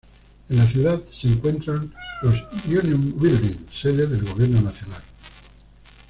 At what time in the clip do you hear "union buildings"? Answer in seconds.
2.65-3.71